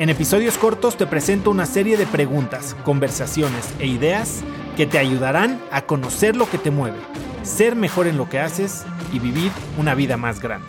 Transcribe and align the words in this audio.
En 0.00 0.08
episodios 0.08 0.56
cortos 0.56 0.96
te 0.96 1.06
presento 1.06 1.50
una 1.50 1.66
serie 1.66 1.98
de 1.98 2.06
preguntas, 2.06 2.74
conversaciones 2.84 3.74
e 3.80 3.86
ideas 3.86 4.40
que 4.74 4.86
te 4.86 4.96
ayudarán 4.96 5.60
a 5.70 5.82
conocer 5.82 6.36
lo 6.36 6.48
que 6.48 6.56
te 6.56 6.70
mueve, 6.70 6.96
ser 7.42 7.76
mejor 7.76 8.06
en 8.06 8.16
lo 8.16 8.26
que 8.26 8.38
haces 8.38 8.86
y 9.12 9.18
vivir 9.18 9.52
una 9.76 9.94
vida 9.94 10.16
más 10.16 10.40
grande. 10.40 10.68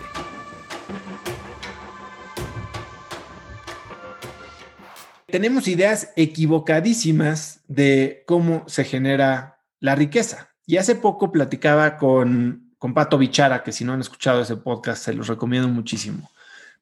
Tenemos 5.28 5.70
ideas 5.70 6.12
equivocadísimas 6.18 7.62
de 7.70 8.26
cómo 8.28 8.66
se 8.68 8.84
genera 8.84 9.62
la 9.80 9.96
riqueza. 9.96 10.50
Y 10.66 10.76
hace 10.76 10.96
poco 10.96 11.32
platicaba 11.32 11.96
con, 11.96 12.74
con 12.78 12.94
Pato 12.94 13.18
Bichara, 13.18 13.64
que 13.64 13.72
si 13.72 13.86
no 13.86 13.94
han 13.94 14.02
escuchado 14.02 14.42
ese 14.42 14.58
podcast, 14.58 15.06
se 15.06 15.14
los 15.14 15.28
recomiendo 15.28 15.70
muchísimo. 15.70 16.30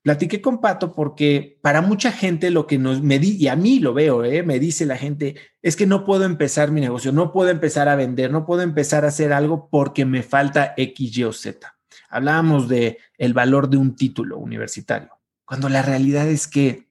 Platiqué 0.02 0.42
con 0.42 0.62
Pato 0.62 0.94
porque 0.94 1.60
para 1.62 1.82
mucha 1.82 2.12
gente 2.12 2.52
lo 2.52 2.68
que 2.68 2.78
nos 2.78 3.02
me 3.02 3.20
di, 3.20 3.36
y 3.36 3.48
a 3.48 3.56
mí 3.56 3.80
lo 3.80 3.94
veo, 3.94 4.24
¿eh? 4.24 4.44
me 4.44 4.58
dice 4.58 4.86
la 4.86 4.98
gente, 4.98 5.36
es 5.62 5.76
que 5.76 5.86
no 5.86 6.06
puedo 6.06 6.24
empezar 6.24 6.72
mi 6.72 6.80
negocio, 6.80 7.12
no 7.12 7.34
puedo 7.34 7.50
empezar 7.50 7.90
a 7.90 7.96
vender, 7.96 8.32
no 8.32 8.46
puedo 8.46 8.62
empezar 8.62 9.04
a 9.04 9.10
hacer 9.10 9.34
algo 9.34 9.70
porque 9.70 10.06
me 10.06 10.24
falta 10.24 10.74
X, 10.78 11.18
Y 11.18 11.24
o 11.26 11.34
Z. 11.34 11.76
Hablábamos 12.10 12.70
de 12.70 12.98
el 13.18 13.34
valor 13.34 13.70
de 13.70 13.78
un 13.78 13.96
título 13.96 14.38
universitario, 14.38 15.20
cuando 15.44 15.68
la 15.68 15.82
realidad 15.82 16.28
es 16.28 16.48
que 16.48 16.90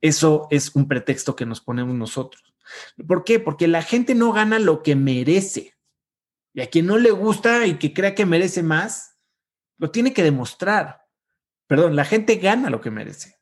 eso 0.00 0.48
es 0.50 0.74
un 0.74 0.88
pretexto 0.88 1.36
que 1.36 1.46
nos 1.46 1.60
ponemos 1.60 1.94
nosotros. 1.94 2.52
¿Por 3.06 3.22
qué? 3.22 3.38
Porque 3.38 3.68
la 3.68 3.82
gente 3.82 4.14
no 4.14 4.32
gana 4.32 4.58
lo 4.58 4.82
que 4.82 4.96
merece. 4.96 5.74
Y 6.52 6.60
a 6.60 6.66
quien 6.66 6.86
no 6.86 6.98
le 6.98 7.12
gusta 7.12 7.66
y 7.66 7.78
que 7.78 7.94
crea 7.94 8.14
que 8.14 8.26
merece 8.26 8.62
más, 8.62 9.16
lo 9.78 9.90
tiene 9.90 10.12
que 10.12 10.22
demostrar. 10.22 11.01
Perdón, 11.72 11.96
la 11.96 12.04
gente 12.04 12.36
gana 12.36 12.68
lo 12.68 12.82
que 12.82 12.90
merece. 12.90 13.38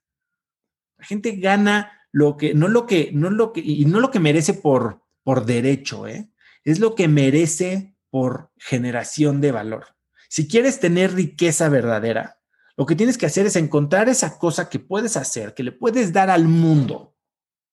La 0.98 1.04
gente 1.04 1.32
gana 1.32 2.06
lo 2.12 2.36
que, 2.36 2.54
no 2.54 2.68
lo 2.68 2.86
que, 2.86 3.10
no 3.12 3.28
lo 3.28 3.52
que, 3.52 3.58
y 3.58 3.84
no 3.86 3.98
lo 3.98 4.12
que 4.12 4.20
merece 4.20 4.54
por, 4.54 5.04
por 5.24 5.46
derecho, 5.46 6.06
¿eh? 6.06 6.30
es 6.62 6.78
lo 6.78 6.94
que 6.94 7.08
merece 7.08 7.96
por 8.08 8.52
generación 8.56 9.40
de 9.40 9.50
valor. 9.50 9.96
Si 10.28 10.46
quieres 10.46 10.78
tener 10.78 11.12
riqueza 11.12 11.68
verdadera, 11.68 12.38
lo 12.76 12.86
que 12.86 12.94
tienes 12.94 13.18
que 13.18 13.26
hacer 13.26 13.46
es 13.46 13.56
encontrar 13.56 14.08
esa 14.08 14.38
cosa 14.38 14.68
que 14.68 14.78
puedes 14.78 15.16
hacer, 15.16 15.52
que 15.52 15.64
le 15.64 15.72
puedes 15.72 16.12
dar 16.12 16.30
al 16.30 16.46
mundo 16.46 17.16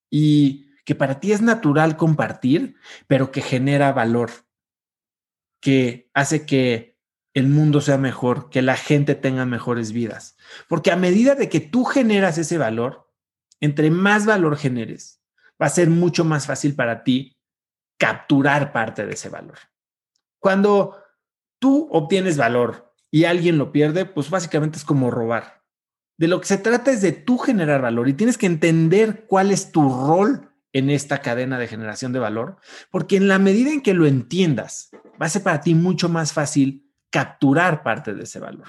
y 0.10 0.72
que 0.86 0.96
para 0.96 1.20
ti 1.20 1.34
es 1.34 1.42
natural 1.44 1.98
compartir, 1.98 2.78
pero 3.06 3.32
que 3.32 3.44
genera 3.44 3.94
valor, 3.94 4.32
que 5.62 6.10
hace 6.16 6.48
que 6.48 6.97
el 7.38 7.48
mundo 7.48 7.82
sea 7.82 8.00
mejor, 8.00 8.50
que 8.50 8.64
la 8.64 8.76
gente 8.76 9.14
tenga 9.14 9.46
mejores 9.46 9.92
vidas. 9.92 10.38
Porque 10.68 10.92
a 10.92 10.96
medida 10.96 11.36
de 11.36 11.50
que 11.50 11.60
tú 11.60 11.86
generas 11.86 12.40
ese 12.40 12.58
valor, 12.58 13.12
entre 13.60 13.92
más 13.92 14.26
valor 14.26 14.58
generes, 14.58 15.22
va 15.62 15.68
a 15.68 15.70
ser 15.70 15.92
mucho 15.92 16.26
más 16.26 16.48
fácil 16.48 16.74
para 16.74 17.04
ti 17.04 17.40
capturar 18.00 18.72
parte 18.72 19.06
de 19.06 19.14
ese 19.14 19.30
valor. 19.30 19.60
Cuando 20.40 20.98
tú 21.60 21.88
obtienes 21.92 22.38
valor 22.38 22.92
y 23.12 23.26
alguien 23.26 23.60
lo 23.60 23.72
pierde, 23.72 24.06
pues 24.06 24.32
básicamente 24.32 24.80
es 24.80 24.84
como 24.84 25.12
robar. 25.12 25.64
De 26.18 26.28
lo 26.28 26.42
que 26.42 26.48
se 26.48 26.58
trata 26.58 26.90
es 26.92 27.04
de 27.04 27.12
tú 27.12 27.38
generar 27.38 27.84
valor 27.84 28.10
y 28.10 28.14
tienes 28.14 28.40
que 28.40 28.48
entender 28.48 29.28
cuál 29.28 29.52
es 29.52 29.72
tu 29.72 29.88
rol 29.88 30.52
en 30.74 30.90
esta 30.90 31.22
cadena 31.22 31.60
de 31.60 31.68
generación 31.68 32.14
de 32.14 32.20
valor, 32.20 32.58
porque 32.90 33.16
en 33.18 33.28
la 33.28 33.38
medida 33.38 33.70
en 33.72 33.82
que 33.82 33.94
lo 33.94 34.08
entiendas, 34.08 34.90
va 35.22 35.28
a 35.28 35.30
ser 35.30 35.44
para 35.44 35.62
ti 35.62 35.76
mucho 35.76 36.10
más 36.10 36.34
fácil 36.34 36.87
capturar 37.10 37.84
parte 37.84 38.14
de 38.14 38.24
ese 38.24 38.40
valor. 38.40 38.68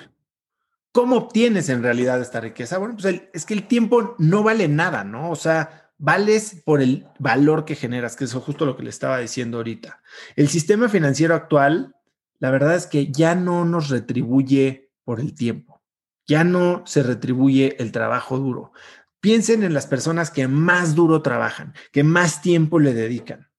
¿Cómo 0.93 1.17
obtienes 1.17 1.69
en 1.69 1.83
realidad 1.83 2.21
esta 2.21 2.41
riqueza? 2.41 2.79
Bueno, 2.79 2.97
pues 2.97 3.23
es 3.33 3.47
que 3.47 3.55
el 3.55 3.69
tiempo 3.69 4.15
no 4.19 4.43
vale 4.43 4.69
nada, 4.69 5.05
¿no? 5.05 5.31
O 5.31 5.37
sea, 5.37 5.93
vales 5.99 6.63
por 6.65 6.81
el 6.81 7.07
valor 7.19 7.65
que 7.65 7.75
generas, 7.75 8.17
que 8.17 8.25
es 8.25 8.33
justo 8.33 8.65
lo 8.65 8.77
que 8.77 8.85
le 8.85 8.91
estaba 8.91 9.19
diciendo 9.19 9.59
ahorita. 9.59 10.01
El 10.37 10.49
sistema 10.49 10.89
financiero 10.89 11.35
actual, 11.35 11.95
la 12.39 12.51
verdad 12.51 12.77
es 12.77 12.87
que 12.87 13.13
ya 13.13 13.35
no 13.35 13.65
nos 13.65 13.91
retribuye 13.91 14.91
por 15.05 15.21
el 15.21 15.35
tiempo, 15.35 15.83
ya 16.27 16.45
no 16.45 16.83
se 16.87 17.03
retribuye 17.03 17.77
el 17.83 17.93
trabajo 17.93 18.39
duro. 18.39 18.73
Piensen 19.21 19.65
en 19.65 19.75
las 19.75 19.87
personas 19.87 20.31
que 20.31 20.47
más 20.47 20.95
duro 20.95 21.23
trabajan, 21.23 21.75
que 21.93 22.05
más 22.05 22.41
tiempo 22.41 22.79
le 22.79 22.95
dedican. 22.95 23.51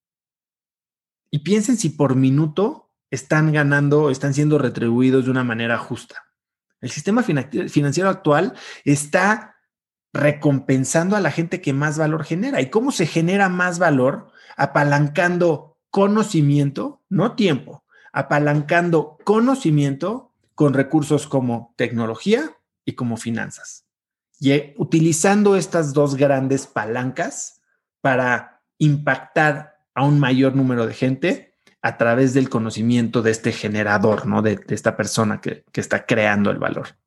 Y 1.32 1.40
piensen 1.40 1.78
si 1.78 1.90
por 1.90 2.16
minuto 2.16 2.89
están 3.12 3.52
ganando, 3.52 4.10
están 4.10 4.34
siendo 4.34 4.58
retribuidos 4.58 5.26
de 5.26 5.32
una 5.32 5.44
manera 5.44 5.78
justa. 5.78 6.26
El 6.82 6.92
sistema 6.92 7.24
financiero 7.24 8.10
actual 8.10 8.54
está 8.86 9.58
recompensando 10.14 11.16
a 11.16 11.22
la 11.22 11.32
gente 11.32 11.62
que 11.62 11.74
más 11.74 11.98
valor 11.98 12.24
genera. 12.24 12.62
¿Y 12.62 12.70
cómo 12.70 12.92
se 12.92 13.06
genera 13.06 13.50
más 13.50 13.80
valor? 13.80 14.32
Apalancando 14.56 15.78
conocimiento, 15.90 17.02
no 17.10 17.36
tiempo, 17.36 17.84
apalancando 18.14 19.18
conocimiento 19.24 20.34
con 20.56 20.74
recursos 20.74 21.28
como 21.28 21.74
tecnología 21.78 22.58
y 22.86 22.94
como 22.94 23.18
finanzas. 23.18 23.86
Y 24.40 24.52
eh, 24.52 24.74
utilizando 24.78 25.56
estas 25.56 25.94
dos 25.94 26.16
grandes 26.16 26.66
palancas 26.66 27.62
para 28.02 28.62
impactar 28.78 29.78
a 29.94 30.06
un 30.06 30.20
mayor 30.20 30.56
número 30.56 30.86
de 30.86 30.94
gente 30.94 31.49
a 31.82 31.98
través 31.98 32.34
del 32.34 32.50
conocimiento 32.50 33.22
de 33.22 33.32
este 33.32 33.52
generador, 33.52 34.26
¿no? 34.26 34.42
De, 34.42 34.60
esta 34.70 34.98
persona 34.98 35.42
que, 35.42 35.64
que 35.72 35.82
está 35.82 36.06
creando 36.06 36.52
el 36.52 36.58
valor. 36.58 36.98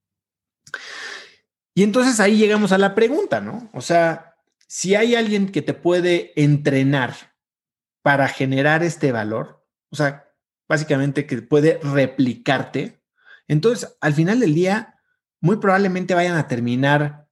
Y 1.75 1.83
entonces 1.83 2.21
ahí 2.21 2.37
llegamos 2.37 2.73
a 2.73 2.79
la 2.79 2.95
pregunta, 2.95 3.41
¿no? 3.41 3.71
O 3.73 3.81
sea, 3.81 4.37
si 4.67 4.95
hay 4.95 5.15
alguien 5.15 5.51
que 5.51 5.63
te 5.63 5.75
puede 5.75 6.33
entrenar 6.41 7.15
para 8.03 8.29
generar 8.29 8.83
este 8.83 9.13
valor, 9.13 9.67
o 9.91 9.97
sea, 9.97 10.33
básicamente 10.69 11.27
que 11.27 11.43
puede 11.43 11.79
replicarte, 11.83 13.03
entonces 13.49 13.97
al 14.01 14.15
final 14.15 14.41
del 14.41 14.55
día, 14.55 14.99
muy 15.41 15.57
probablemente 15.57 16.15
vayan 16.15 16.37
a 16.37 16.49
terminar 16.49 17.29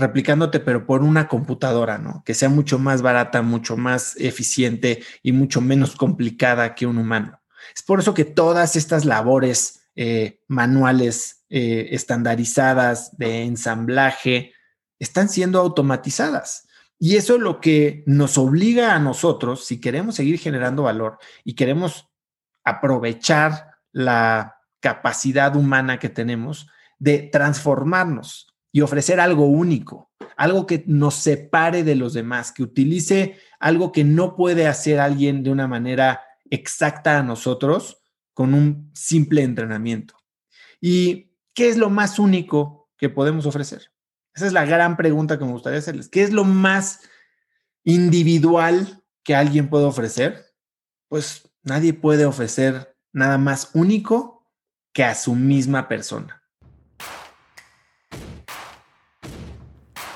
replicándote, 0.00 0.60
pero 0.60 0.86
por 0.86 1.02
una 1.02 1.28
computadora, 1.28 1.98
¿no? 1.98 2.22
Que 2.24 2.34
sea 2.34 2.48
mucho 2.48 2.78
más 2.78 3.02
barata, 3.02 3.42
mucho 3.42 3.76
más 3.76 4.16
eficiente 4.16 5.02
y 5.22 5.32
mucho 5.32 5.60
menos 5.60 5.96
complicada 5.96 6.74
que 6.74 6.86
un 6.86 6.98
humano. 6.98 7.40
Es 7.74 7.82
por 7.82 8.00
eso 8.00 8.14
que 8.14 8.24
todas 8.24 8.76
estas 8.76 9.04
labores 9.04 9.88
eh, 9.94 10.40
manuales 10.48 11.44
eh, 11.50 11.88
estandarizadas 11.92 13.16
de 13.18 13.42
ensamblaje 13.44 14.54
están 14.98 15.28
siendo 15.28 15.60
automatizadas. 15.60 16.68
Y 16.98 17.16
eso 17.16 17.36
es 17.36 17.40
lo 17.40 17.60
que 17.60 18.02
nos 18.06 18.36
obliga 18.36 18.94
a 18.94 18.98
nosotros, 18.98 19.64
si 19.64 19.80
queremos 19.80 20.16
seguir 20.16 20.38
generando 20.38 20.82
valor 20.82 21.18
y 21.44 21.54
queremos 21.54 22.08
aprovechar 22.64 23.76
la 23.92 24.58
capacidad 24.80 25.56
humana 25.56 25.98
que 25.98 26.08
tenemos 26.08 26.68
de 26.98 27.18
transformarnos 27.32 28.49
y 28.72 28.80
ofrecer 28.82 29.20
algo 29.20 29.46
único, 29.46 30.10
algo 30.36 30.66
que 30.66 30.84
nos 30.86 31.14
separe 31.14 31.84
de 31.84 31.96
los 31.96 32.14
demás, 32.14 32.52
que 32.52 32.62
utilice 32.62 33.38
algo 33.58 33.92
que 33.92 34.04
no 34.04 34.36
puede 34.36 34.66
hacer 34.66 35.00
alguien 35.00 35.42
de 35.42 35.50
una 35.50 35.66
manera 35.66 36.22
exacta 36.50 37.18
a 37.18 37.22
nosotros 37.22 38.02
con 38.32 38.54
un 38.54 38.90
simple 38.94 39.42
entrenamiento. 39.42 40.14
¿Y 40.80 41.32
qué 41.54 41.68
es 41.68 41.76
lo 41.76 41.90
más 41.90 42.18
único 42.18 42.90
que 42.96 43.08
podemos 43.08 43.46
ofrecer? 43.46 43.92
Esa 44.34 44.46
es 44.46 44.52
la 44.52 44.64
gran 44.64 44.96
pregunta 44.96 45.38
que 45.38 45.44
me 45.44 45.52
gustaría 45.52 45.78
hacerles. 45.78 46.08
¿Qué 46.08 46.22
es 46.22 46.32
lo 46.32 46.44
más 46.44 47.00
individual 47.84 49.02
que 49.22 49.34
alguien 49.34 49.68
puede 49.68 49.84
ofrecer? 49.84 50.46
Pues 51.08 51.50
nadie 51.62 51.92
puede 51.92 52.24
ofrecer 52.24 52.96
nada 53.12 53.38
más 53.38 53.70
único 53.74 54.50
que 54.92 55.04
a 55.04 55.14
su 55.14 55.34
misma 55.34 55.88
persona. 55.88 56.39